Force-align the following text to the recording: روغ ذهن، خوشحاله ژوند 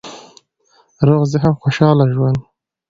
روغ 1.07 1.23
ذهن، 1.31 1.53
خوشحاله 1.61 2.05
ژوند 2.13 2.39